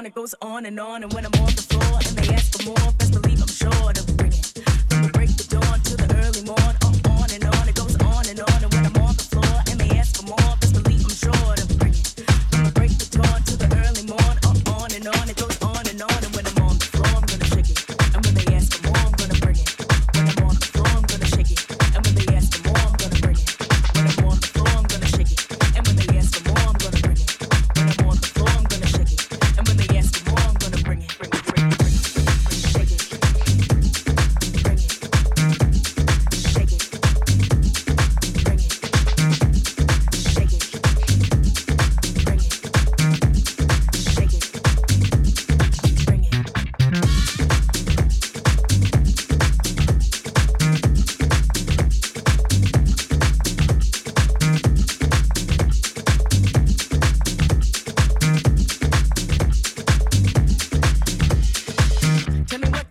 [0.00, 1.02] on, it goes on and on.
[1.02, 1.39] And when I'm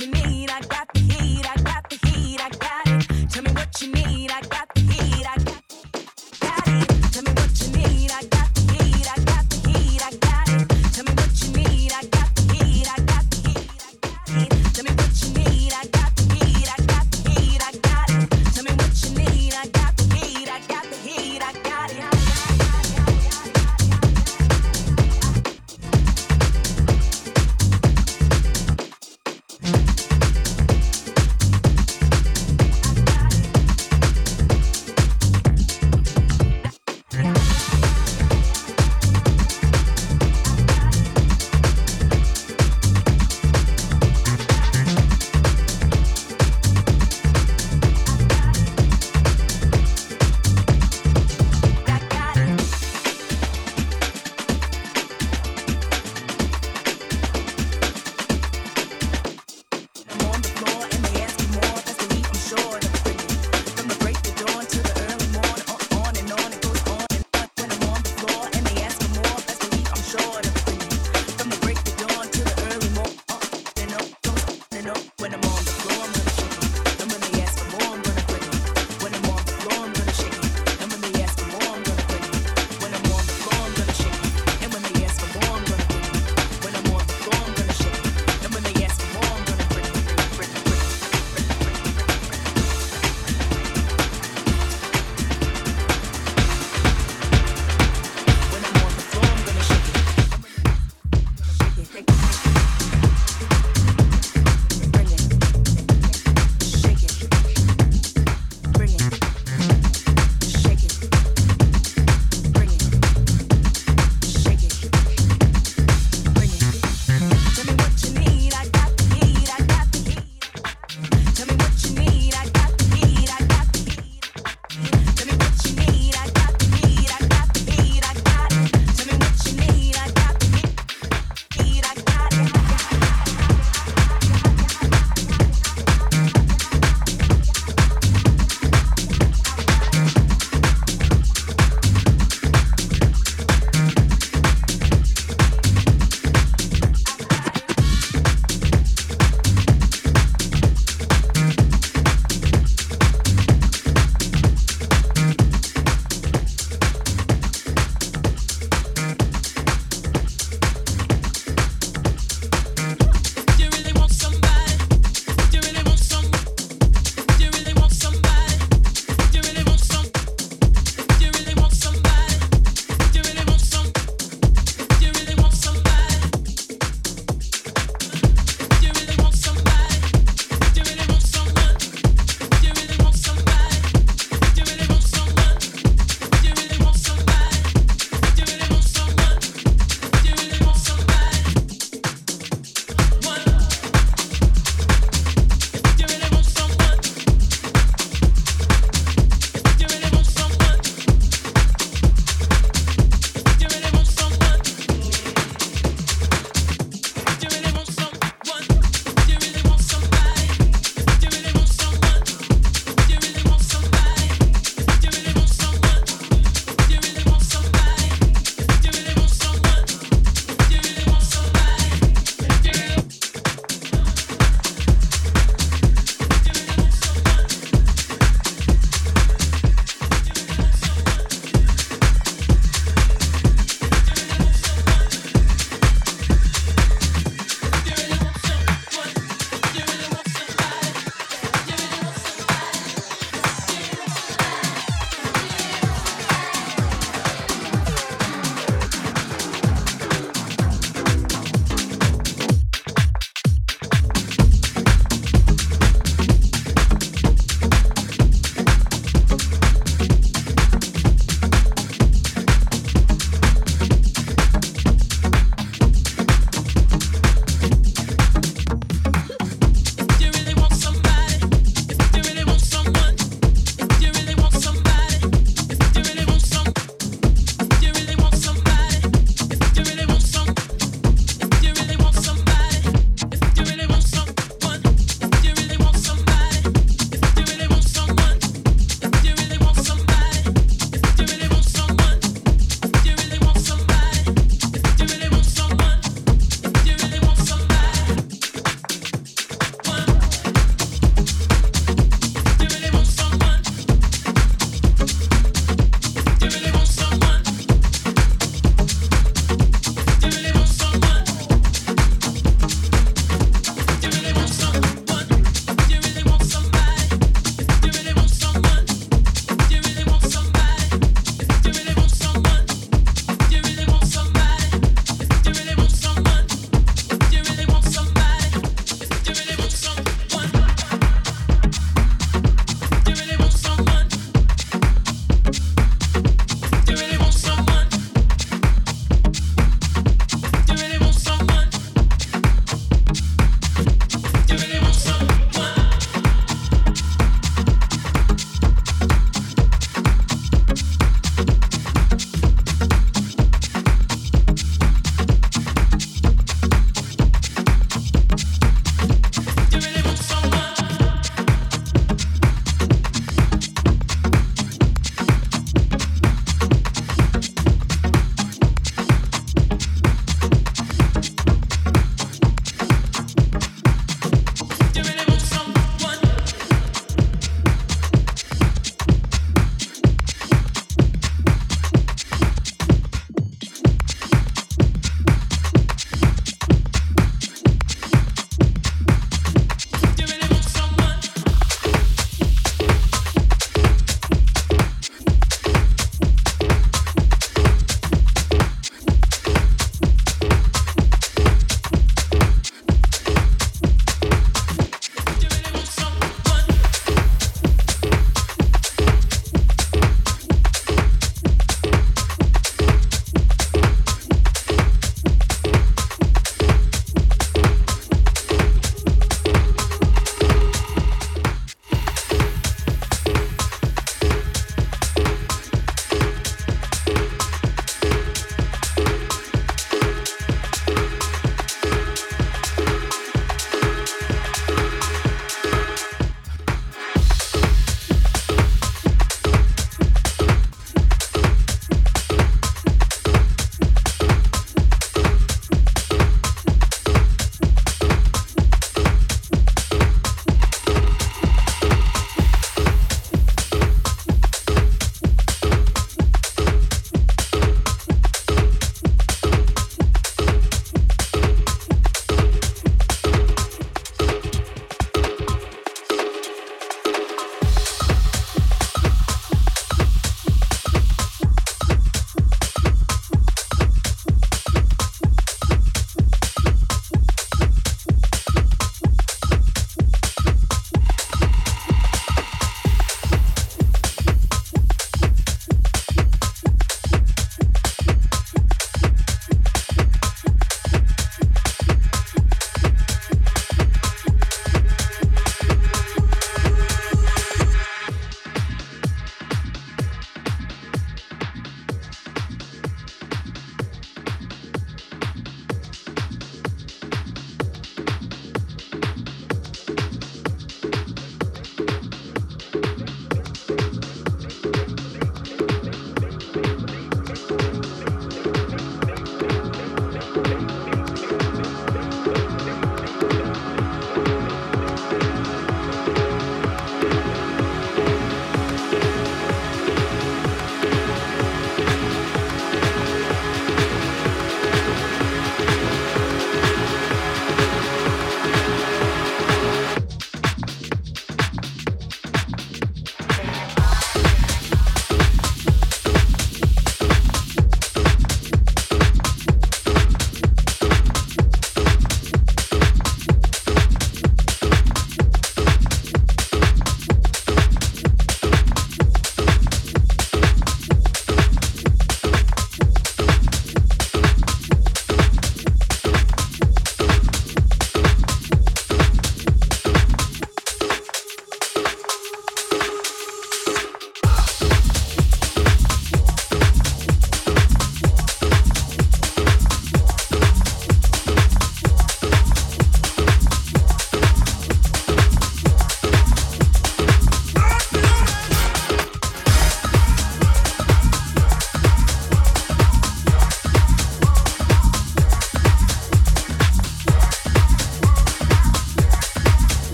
[0.00, 0.50] you need.
[0.50, 1.01] I got the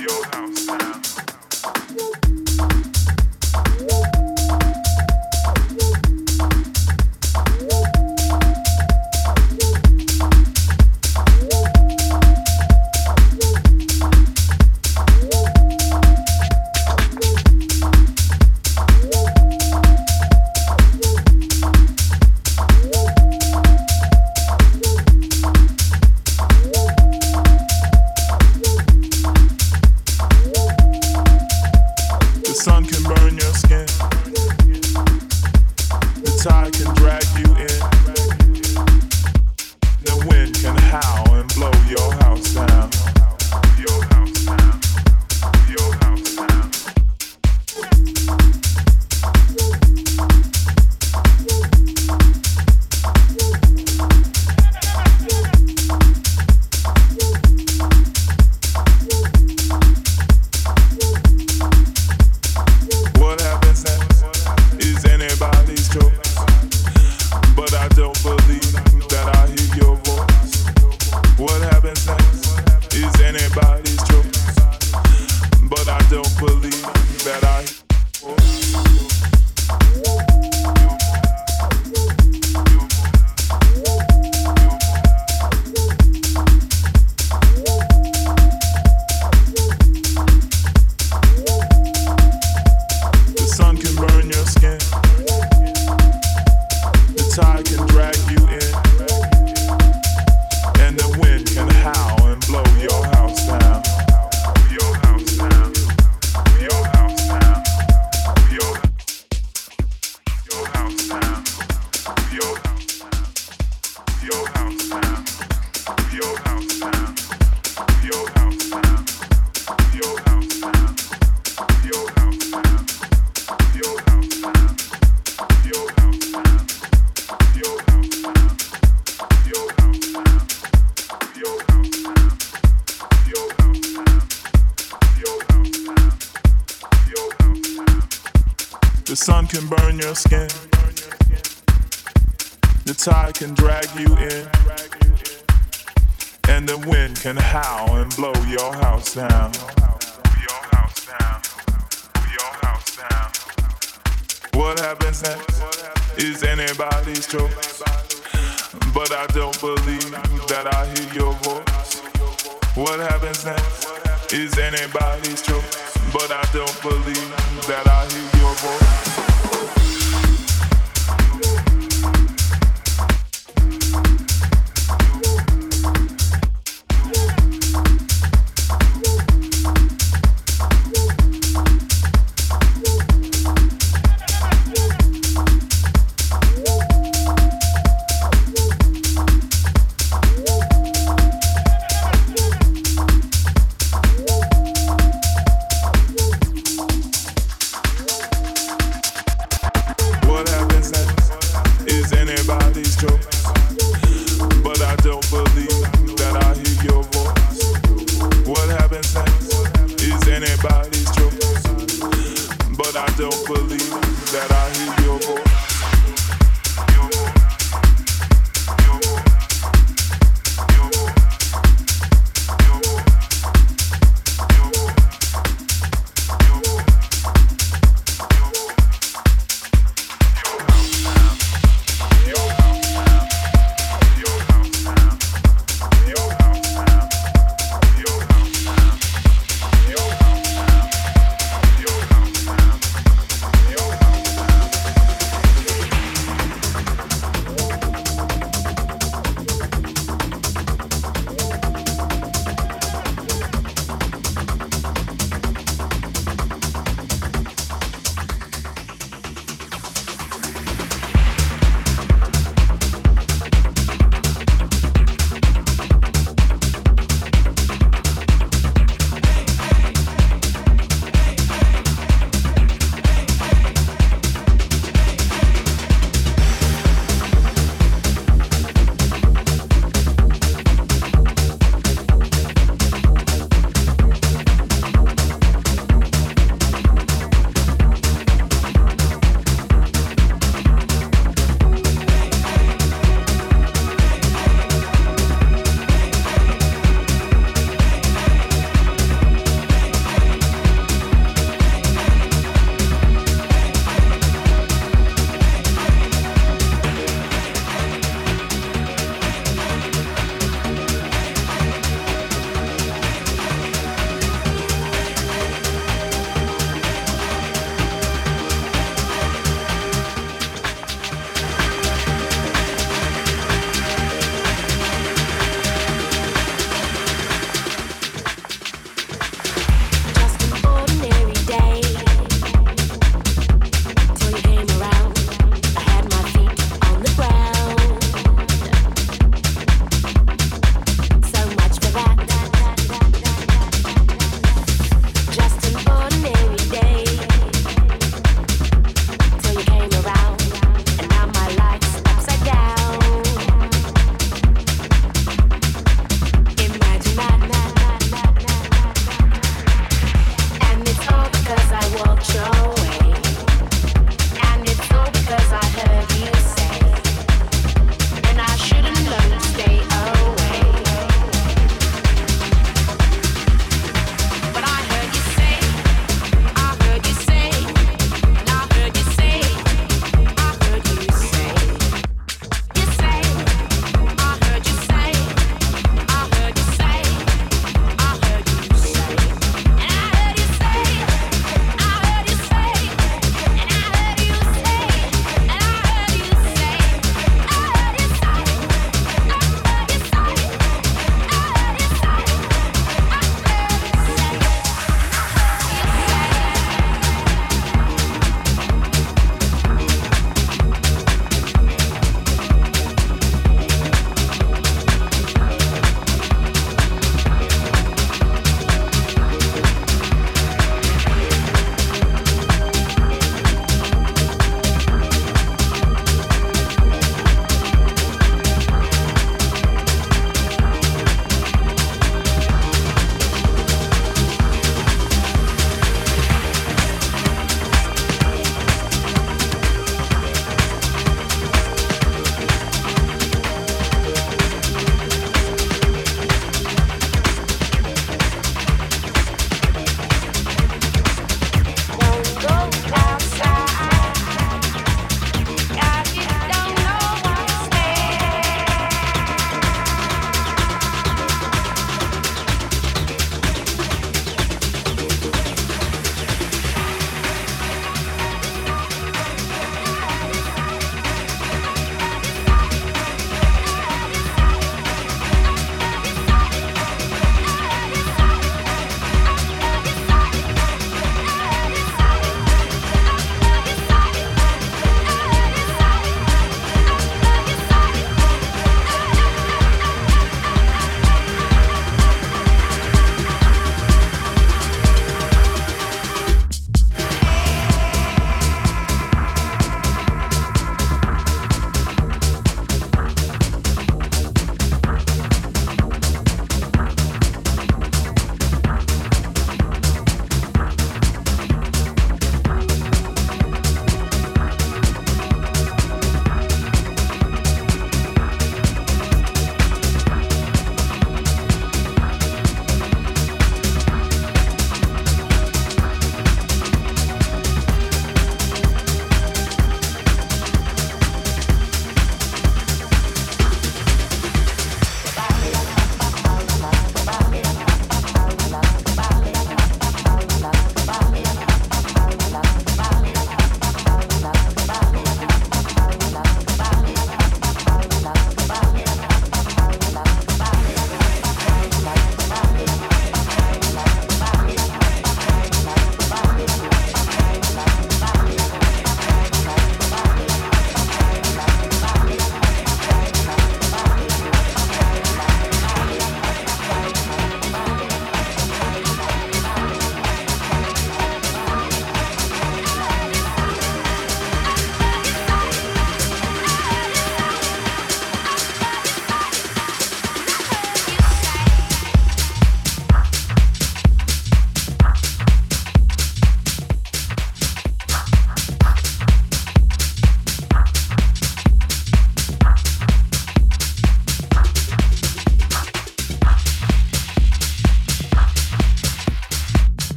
[0.00, 0.59] Your house